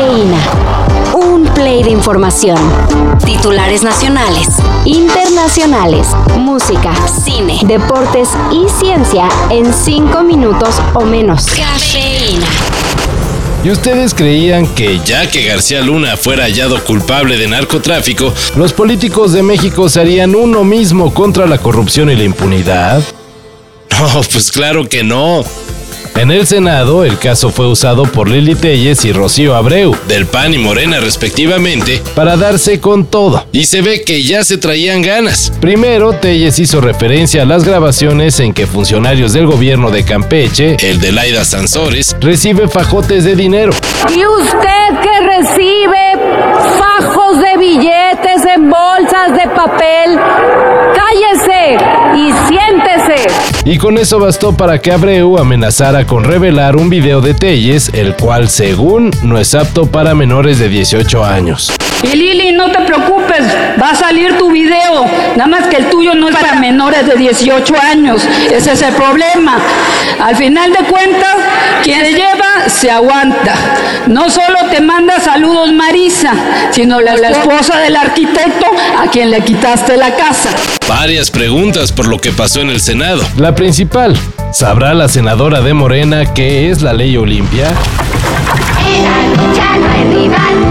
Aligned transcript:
Cafeína. 0.00 0.38
Un 1.12 1.44
play 1.52 1.82
de 1.82 1.90
información. 1.90 2.56
Titulares 3.26 3.82
nacionales, 3.82 4.48
internacionales, 4.86 6.08
música, 6.38 6.94
cine, 7.06 7.60
deportes 7.64 8.30
y 8.50 8.66
ciencia 8.80 9.28
en 9.50 9.74
cinco 9.74 10.22
minutos 10.22 10.76
o 10.94 11.04
menos. 11.04 11.44
Cafeína. 11.44 12.46
¿Y 13.62 13.70
ustedes 13.70 14.14
creían 14.14 14.66
que 14.68 15.00
ya 15.04 15.28
que 15.28 15.44
García 15.44 15.82
Luna 15.82 16.16
fuera 16.16 16.44
hallado 16.44 16.82
culpable 16.82 17.36
de 17.36 17.48
narcotráfico, 17.48 18.32
los 18.56 18.72
políticos 18.72 19.34
de 19.34 19.42
México 19.42 19.90
se 19.90 20.00
harían 20.00 20.34
uno 20.34 20.64
mismo 20.64 21.12
contra 21.12 21.46
la 21.46 21.58
corrupción 21.58 22.08
y 22.08 22.16
la 22.16 22.24
impunidad? 22.24 23.02
No, 24.00 24.22
pues 24.32 24.50
claro 24.50 24.88
que 24.88 25.04
no. 25.04 25.44
En 26.20 26.30
el 26.30 26.46
Senado, 26.46 27.06
el 27.06 27.16
caso 27.16 27.48
fue 27.48 27.66
usado 27.66 28.02
por 28.02 28.28
Lili 28.28 28.54
Telles 28.54 29.06
y 29.06 29.12
Rocío 29.14 29.56
Abreu, 29.56 29.96
del 30.06 30.26
PAN 30.26 30.52
y 30.52 30.58
Morena 30.58 31.00
respectivamente, 31.00 32.02
para 32.14 32.36
darse 32.36 32.78
con 32.78 33.06
todo. 33.06 33.46
Y 33.52 33.64
se 33.64 33.80
ve 33.80 34.04
que 34.04 34.22
ya 34.22 34.44
se 34.44 34.58
traían 34.58 35.00
ganas. 35.00 35.50
Primero, 35.62 36.12
Telles 36.12 36.58
hizo 36.58 36.82
referencia 36.82 37.40
a 37.40 37.46
las 37.46 37.64
grabaciones 37.64 38.38
en 38.38 38.52
que 38.52 38.66
funcionarios 38.66 39.32
del 39.32 39.46
gobierno 39.46 39.90
de 39.90 40.04
Campeche, 40.04 40.76
el 40.82 41.00
de 41.00 41.10
Laida 41.10 41.42
Sansores, 41.42 42.14
recibe 42.20 42.68
fajotes 42.68 43.24
de 43.24 43.34
dinero. 43.34 43.72
Y 44.14 44.26
usted 44.26 45.00
que 45.00 45.38
recibe 45.38 45.96
fajos 46.78 47.38
de 47.38 47.56
billetes 47.56 47.89
en 48.60 48.68
bolsas 48.68 49.32
de 49.32 49.48
papel, 49.54 50.18
cállese 50.94 51.78
y 52.14 52.32
siéntese. 52.48 53.26
Y 53.64 53.78
con 53.78 53.96
eso 53.98 54.18
bastó 54.18 54.56
para 54.56 54.80
que 54.80 54.92
Abreu 54.92 55.38
amenazara 55.38 56.06
con 56.06 56.24
revelar 56.24 56.76
un 56.76 56.90
video 56.90 57.20
de 57.20 57.34
Telles, 57.34 57.90
el 57.94 58.14
cual 58.16 58.48
según 58.48 59.10
no 59.22 59.38
es 59.38 59.54
apto 59.54 59.86
para 59.86 60.14
menores 60.14 60.58
de 60.58 60.68
18 60.68 61.24
años. 61.24 61.72
Y 62.02 62.16
Lili, 62.16 62.52
no 62.52 62.70
te 62.70 62.80
preocupes, 62.80 63.42
va 63.80 63.90
a 63.90 63.94
salir 63.94 64.36
tu 64.38 64.50
video, 64.50 65.04
nada 65.36 65.46
más 65.46 65.66
que 65.66 65.76
el 65.76 65.90
tuyo 65.90 66.14
no 66.14 66.28
es 66.28 66.36
para 66.36 66.54
menores 66.54 67.06
de 67.06 67.14
18 67.14 67.74
años, 67.80 68.26
ese 68.50 68.72
es 68.72 68.82
el 68.82 68.94
problema. 68.94 69.58
Al 70.18 70.34
final 70.36 70.72
de 70.72 70.78
cuentas, 70.84 71.36
quien 71.82 72.02
lleva 72.04 72.29
se 72.80 72.90
aguanta. 72.90 73.54
No 74.06 74.30
solo 74.30 74.58
te 74.70 74.80
manda 74.80 75.20
saludos 75.20 75.70
Marisa, 75.72 76.32
sino 76.70 76.98
la, 77.00 77.14
la 77.16 77.28
esposa 77.28 77.78
del 77.78 77.94
arquitecto 77.94 78.66
a 78.98 79.10
quien 79.10 79.30
le 79.30 79.42
quitaste 79.42 79.98
la 79.98 80.14
casa. 80.16 80.48
Varias 80.88 81.30
preguntas 81.30 81.92
por 81.92 82.08
lo 82.08 82.18
que 82.18 82.32
pasó 82.32 82.62
en 82.62 82.70
el 82.70 82.80
Senado. 82.80 83.22
La 83.36 83.54
principal, 83.54 84.16
¿sabrá 84.52 84.94
la 84.94 85.08
senadora 85.08 85.60
de 85.60 85.74
Morena 85.74 86.32
qué 86.32 86.70
es 86.70 86.80
la 86.80 86.94
ley 86.94 87.18
Olimpia? 87.18 87.68
Lucha 89.36 89.76
no 89.78 89.90
hay 89.92 90.04
rival 90.04 90.69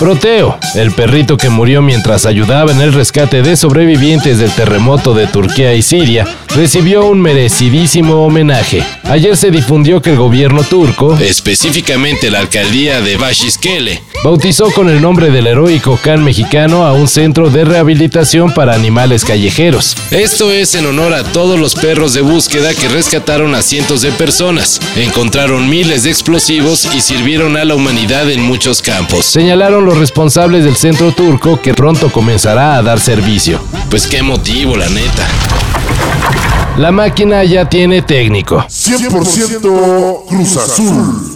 Proteo, 0.00 0.58
el 0.76 0.92
perrito 0.92 1.36
que 1.36 1.50
murió 1.50 1.82
mientras 1.82 2.24
ayudaba 2.24 2.72
en 2.72 2.80
el 2.80 2.94
rescate 2.94 3.42
de 3.42 3.54
sobrevivientes 3.54 4.38
del 4.38 4.50
terremoto 4.50 5.12
de 5.12 5.26
Turquía 5.26 5.74
y 5.74 5.82
Siria, 5.82 6.26
recibió 6.56 7.04
un 7.04 7.20
merecidísimo 7.20 8.24
homenaje. 8.24 8.82
Ayer 9.04 9.36
se 9.36 9.50
difundió 9.50 10.00
que 10.00 10.12
el 10.12 10.16
gobierno 10.16 10.64
turco, 10.64 11.18
específicamente 11.18 12.30
la 12.30 12.38
alcaldía 12.38 13.02
de 13.02 13.18
Bashiskele, 13.18 14.02
bautizó 14.22 14.70
con 14.72 14.88
el 14.88 15.00
nombre 15.00 15.30
del 15.30 15.46
heroico 15.46 15.98
can 16.02 16.22
mexicano 16.22 16.84
a 16.84 16.92
un 16.92 17.08
centro 17.08 17.50
de 17.50 17.64
rehabilitación 17.64 18.52
para 18.52 18.74
animales 18.74 19.24
callejeros. 19.24 19.96
Esto 20.10 20.50
es 20.52 20.74
en 20.74 20.86
honor 20.86 21.14
a 21.14 21.24
todos 21.24 21.58
los 21.58 21.74
perros 21.74 22.12
de 22.12 22.20
búsqueda 22.20 22.74
que 22.74 22.88
rescataron 22.88 23.54
a 23.54 23.62
cientos 23.62 24.02
de 24.02 24.12
personas, 24.12 24.80
encontraron 24.96 25.68
miles 25.68 26.02
de 26.02 26.10
explosivos 26.10 26.86
y 26.94 27.00
sirvieron 27.00 27.56
a 27.56 27.64
la 27.64 27.74
humanidad 27.74 28.30
en 28.30 28.42
muchos 28.42 28.82
campos. 28.82 29.24
Señalaron 29.24 29.84
los 29.84 29.96
responsables 29.98 30.64
del 30.64 30.76
centro 30.76 31.12
turco 31.12 31.60
que 31.60 31.74
pronto 31.74 32.10
comenzará 32.10 32.76
a 32.76 32.82
dar 32.82 33.00
servicio. 33.00 33.60
Pues 33.88 34.06
qué 34.06 34.22
motivo, 34.22 34.76
la 34.76 34.88
neta. 34.88 35.26
La 36.76 36.92
máquina 36.92 37.44
ya 37.44 37.68
tiene 37.68 38.02
técnico. 38.02 38.64
100% 38.68 40.26
Cruz 40.26 40.56
Azul. 40.56 41.29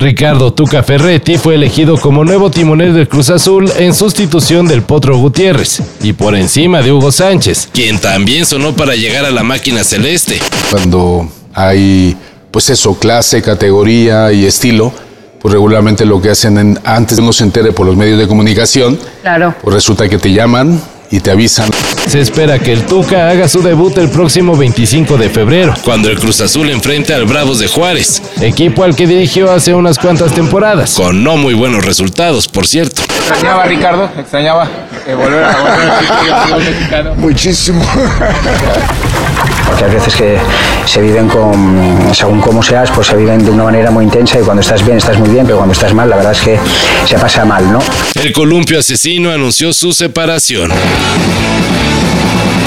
Ricardo 0.00 0.50
Tuca 0.54 0.82
Ferretti 0.82 1.36
fue 1.36 1.56
elegido 1.56 1.98
como 1.98 2.24
nuevo 2.24 2.50
timonel 2.50 2.94
del 2.94 3.06
Cruz 3.06 3.28
Azul 3.28 3.70
en 3.78 3.94
sustitución 3.94 4.66
del 4.66 4.80
Potro 4.80 5.18
Gutiérrez 5.18 5.82
y 6.02 6.14
por 6.14 6.34
encima 6.34 6.80
de 6.80 6.90
Hugo 6.90 7.12
Sánchez, 7.12 7.68
quien 7.70 7.98
también 7.98 8.46
sonó 8.46 8.72
para 8.74 8.94
llegar 8.96 9.26
a 9.26 9.30
la 9.30 9.42
máquina 9.42 9.84
celeste. 9.84 10.38
Cuando 10.70 11.28
hay, 11.52 12.16
pues 12.50 12.70
eso, 12.70 12.98
clase, 12.98 13.42
categoría 13.42 14.32
y 14.32 14.46
estilo, 14.46 14.90
pues 15.38 15.52
regularmente 15.52 16.06
lo 16.06 16.22
que 16.22 16.30
hacen 16.30 16.56
en- 16.56 16.80
antes 16.84 17.18
de 17.18 17.22
uno 17.22 17.34
se 17.34 17.44
entere 17.44 17.72
por 17.72 17.84
los 17.84 17.94
medios 17.94 18.18
de 18.18 18.26
comunicación, 18.26 18.98
Claro. 19.20 19.54
pues 19.62 19.74
resulta 19.74 20.08
que 20.08 20.16
te 20.16 20.32
llaman 20.32 20.80
y 21.10 21.20
te 21.20 21.30
avisan. 21.30 21.68
Se 22.06 22.20
espera 22.20 22.58
que 22.58 22.72
el 22.72 22.86
Tuca 22.86 23.28
haga 23.28 23.48
su 23.48 23.62
debut 23.62 23.96
el 23.98 24.10
próximo 24.10 24.56
25 24.56 25.16
de 25.16 25.30
febrero, 25.30 25.74
cuando 25.84 26.08
el 26.08 26.18
Cruz 26.18 26.40
Azul 26.40 26.70
enfrente 26.70 27.14
al 27.14 27.24
Bravos 27.26 27.58
de 27.58 27.68
Juárez, 27.68 28.22
equipo 28.40 28.84
al 28.84 28.94
que 28.96 29.06
dirigió 29.06 29.50
hace 29.50 29.74
unas 29.74 29.98
cuantas 29.98 30.32
temporadas, 30.32 30.94
con 30.94 31.22
no 31.22 31.36
muy 31.36 31.54
buenos 31.54 31.84
resultados, 31.84 32.48
por 32.48 32.66
cierto. 32.66 33.02
Extrañaba 33.02 33.64
Ricardo, 33.64 34.10
extrañaba 34.18 34.68
eh, 35.06 35.14
volver 35.14 35.44
a 35.44 35.56
volver 35.60 35.90
al 35.90 36.46
fútbol 36.46 36.64
mexicano. 36.64 37.14
Muchísimo. 37.16 37.84
Porque 39.70 39.84
hay 39.84 39.90
veces 39.92 40.14
que 40.16 40.36
se 40.84 41.00
viven 41.00 41.28
con, 41.28 42.12
según 42.12 42.40
cómo 42.40 42.60
seas, 42.60 42.90
pues 42.90 43.06
se 43.06 43.16
viven 43.16 43.44
de 43.44 43.50
una 43.52 43.64
manera 43.64 43.90
muy 43.92 44.04
intensa 44.04 44.40
y 44.40 44.42
cuando 44.42 44.62
estás 44.62 44.84
bien 44.84 44.98
estás 44.98 45.16
muy 45.16 45.28
bien, 45.28 45.46
pero 45.46 45.58
cuando 45.58 45.72
estás 45.72 45.94
mal 45.94 46.10
la 46.10 46.16
verdad 46.16 46.32
es 46.32 46.40
que 46.40 46.58
se 47.06 47.18
pasa 47.18 47.44
mal, 47.44 47.70
¿no? 47.70 47.78
El 48.20 48.32
columpio 48.32 48.80
asesino 48.80 49.30
anunció 49.30 49.72
su 49.72 49.92
separación. 49.92 50.72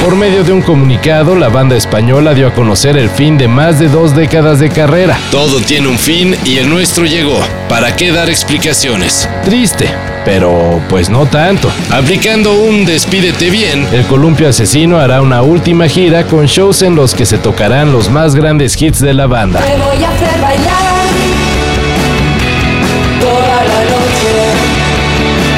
Por 0.04 0.18
medio 0.18 0.44
de 0.44 0.52
un 0.52 0.62
comunicado, 0.62 1.34
la 1.34 1.48
banda 1.48 1.78
española 1.78 2.34
dio 2.34 2.50
a 2.50 2.54
conocer 2.54 2.98
el 2.98 3.10
fin 3.10 3.38
de 3.38 3.48
más 3.48 3.80
de 3.80 3.88
dos 3.88 4.14
décadas 4.14 4.60
de 4.60 4.70
carrera. 4.70 5.18
Todo 5.32 5.62
tiene 5.62 5.88
un 5.88 5.98
fin 5.98 6.36
y 6.44 6.58
el 6.58 6.70
nuestro 6.70 7.06
llegó. 7.06 7.40
¿Para 7.70 7.96
qué 7.96 8.12
dar 8.12 8.30
explicaciones? 8.30 9.30
Triste, 9.46 9.90
pero 10.26 10.82
pues 10.90 11.10
no 11.10 11.26
tanto. 11.26 11.72
Aplicando 11.90 12.54
un 12.54 12.84
despídete 12.84 13.50
bien, 13.50 13.88
el 13.94 14.06
columpio 14.06 14.50
asesino 14.50 15.00
hará 15.00 15.22
una 15.22 15.42
última 15.42 15.88
gira 15.88 16.26
con 16.26 16.48
shows 16.48 16.82
en 16.82 16.96
los 16.96 17.16
que 17.16 17.26
se 17.26 17.38
tocarán 17.38 17.94
los 17.94 18.10
más 18.10 18.36
grandes 18.36 18.80
hits 18.82 19.00
de 19.00 19.14
la 19.14 19.28
banda. 19.28 19.62
Te 19.62 19.78
voy 19.78 20.04
a 20.04 20.10
hacer 20.10 20.42
bailar 20.42 20.93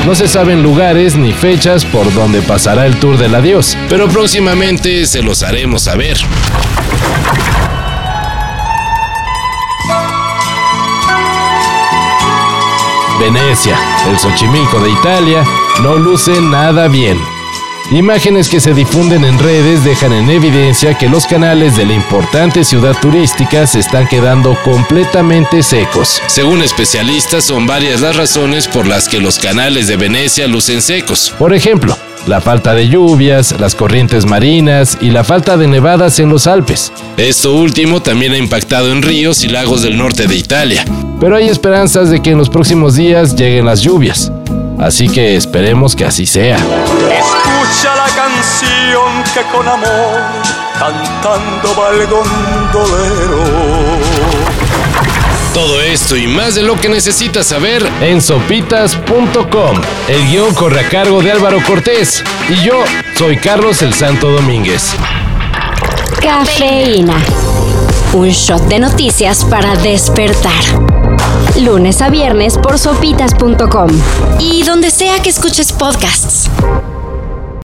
No 0.06 0.14
se 0.14 0.28
saben 0.28 0.62
lugares 0.62 1.16
ni 1.16 1.34
fechas 1.34 1.84
por 1.84 2.14
donde 2.14 2.44
pasará 2.44 2.86
el 2.86 2.96
tour 3.00 3.18
del 3.18 3.34
adiós, 3.34 3.76
pero 3.90 4.08
próximamente 4.08 5.04
se 5.08 5.24
los 5.24 5.42
haremos 5.42 5.82
saber. 5.82 6.16
Venecia, 13.20 13.76
el 14.08 14.20
Xochimilco 14.20 14.80
de 14.80 14.92
Italia, 14.92 15.44
no 15.82 15.96
luce 15.96 16.40
nada 16.40 16.88
bien. 16.88 17.34
Imágenes 17.91 18.50
que 18.50 18.59
se 18.59 18.73
difunden 18.73 19.23
en 19.23 19.38
redes 19.38 19.84
dejan 19.84 20.12
en 20.12 20.29
evidencia 20.31 20.97
que 20.97 21.07
los 21.07 21.28
canales 21.28 21.78
de 21.78 21.85
la 21.85 21.94
importante 21.94 22.63
ciudad 22.63 22.96
turística 23.00 23.68
se 23.68 23.79
están 23.79 24.07
quedando 24.07 24.57
completamente 24.63 25.62
secos. 25.62 26.19
Según 26.25 26.63
especialistas, 26.63 27.44
son 27.44 27.68
varias 27.68 28.01
las 28.01 28.16
razones 28.16 28.68
por 28.68 28.88
las 28.88 29.07
que 29.07 29.19
los 29.19 29.38
canales 29.38 29.88
de 29.88 29.97
Venecia 29.97 30.47
lucen 30.47 30.81
secos. 30.81 31.31
Por 31.38 31.53
ejemplo, 31.53 31.95
la 32.25 32.41
falta 32.41 32.74
de 32.74 32.90
lluvias, 32.90 33.59
las 33.59 33.75
corrientes 33.75 34.25
marinas 34.25 34.98
y 35.00 35.12
la 35.12 35.24
falta 35.24 35.56
de 35.56 35.68
nevadas 35.68 36.19
en 36.19 36.30
los 36.30 36.48
Alpes. 36.48 36.92
Esto 37.18 37.54
último 37.54 38.01
también 38.01 38.33
ha 38.33 38.38
impactado 38.38 38.92
en 38.92 39.04
ríos 39.04 39.44
y 39.44 39.48
lagos 39.48 39.83
del 39.83 39.95
norte 39.95 40.25
de 40.25 40.36
Italia. 40.36 40.83
Pero 41.19 41.36
hay 41.36 41.50
esperanzas 41.50 42.10
de 42.10 42.21
que 42.24 42.31
en 42.31 42.39
los 42.39 42.50
próximos 42.50 42.95
días 42.95 43.36
lleguen 43.36 43.65
las 43.65 43.81
lluvias. 43.81 44.31
Así 44.80 45.10
que 45.10 45.36
esperemos 45.36 45.95
que 45.95 46.06
así 46.06 46.25
sea. 46.25 46.57
Escucha 46.57 47.95
la 47.95 48.07
canción 48.16 49.24
que 49.33 49.42
con 49.51 49.68
amor 49.68 50.22
cantando 50.77 51.75
va 51.80 51.89
el 51.92 52.07
gondolero. 52.07 53.44
Todo 55.54 55.81
esto 55.81 56.18
y 56.18 56.27
más 56.27 56.56
de 56.56 56.63
lo 56.63 56.80
que 56.80 56.89
necesitas 56.89 57.48
saber 57.48 57.89
en 58.01 58.22
sopitas.com. 58.22 59.81
El 60.10 60.27
guion 60.27 60.54
corre 60.54 60.81
a 60.81 60.89
cargo 60.89 61.22
de 61.22 61.31
Álvaro 61.31 61.63
Cortés 61.66 62.22
y 62.50 62.62
yo 62.66 62.83
soy 63.18 63.38
Carlos 63.38 63.81
el 63.81 63.94
Santo 63.94 64.30
Domínguez. 64.31 64.94
Cafeína. 66.22 67.16
Un 68.15 68.29
shot 68.29 68.62
de 68.69 68.79
noticias 68.79 69.44
para 69.44 69.75
despertar. 69.75 70.63
Lunes 71.59 72.01
a 72.01 72.07
viernes 72.07 72.57
por 72.57 72.79
sopitas.com. 72.79 73.89
Y 74.39 74.63
donde 74.63 74.89
sea 74.89 75.21
que 75.21 75.29
escuches 75.29 75.73
podcasts. 75.73 76.50